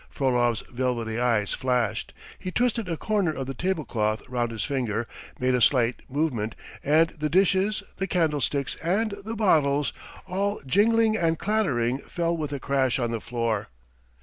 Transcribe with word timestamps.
Frolov's 0.09 0.63
velvety 0.71 1.19
eyes 1.19 1.53
flashed. 1.53 2.11
He 2.39 2.49
twisted 2.49 2.89
a 2.89 2.97
corner 2.97 3.33
of 3.35 3.45
the 3.45 3.53
table 3.53 3.85
cloth 3.85 4.23
round 4.27 4.49
his 4.49 4.63
finger, 4.63 5.07
made 5.37 5.53
a 5.53 5.61
slight 5.61 6.01
movement, 6.09 6.55
and 6.83 7.09
the 7.11 7.29
dishes, 7.29 7.83
the 7.97 8.07
candlesticks, 8.07 8.75
and 8.77 9.11
the 9.23 9.35
bottles, 9.35 9.93
all 10.27 10.59
jingling 10.65 11.15
and 11.17 11.37
clattering, 11.37 11.99
fell 11.99 12.35
with 12.35 12.51
a 12.51 12.59
crash 12.59 12.97
on 12.97 13.11
the 13.11 13.21
floor. 13.21 13.67